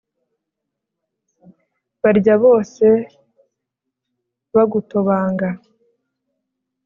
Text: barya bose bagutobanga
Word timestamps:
barya 2.01 2.33
bose 2.43 2.85
bagutobanga 4.55 5.47